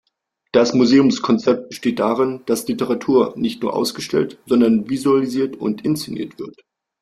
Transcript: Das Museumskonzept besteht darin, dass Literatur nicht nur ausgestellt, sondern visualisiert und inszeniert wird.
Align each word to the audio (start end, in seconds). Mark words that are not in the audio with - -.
Das 0.51 0.73
Museumskonzept 0.73 1.69
besteht 1.69 1.99
darin, 1.99 2.41
dass 2.47 2.67
Literatur 2.67 3.35
nicht 3.37 3.61
nur 3.61 3.75
ausgestellt, 3.75 4.39
sondern 4.47 4.89
visualisiert 4.89 5.57
und 5.57 5.85
inszeniert 5.85 6.39
wird. 6.39 6.59